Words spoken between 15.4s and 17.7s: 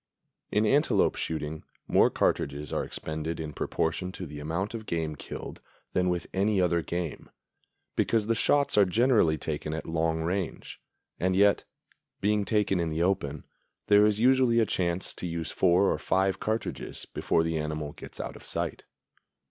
four or five cartridges before the